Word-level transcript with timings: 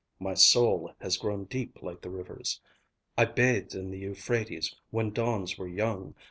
My 0.19 0.33
soul 0.33 0.95
has 1.01 1.15
grown 1.15 1.43
deep 1.45 1.77
like 1.83 2.01
the 2.01 2.09
rivers. 2.09 2.59
I 3.19 3.25
bathed 3.25 3.75
in 3.75 3.91
the 3.91 3.99
Euphrates 3.99 4.75
when 4.89 5.11
dawns 5.11 5.59
were 5.59 5.67
young. 5.67 6.15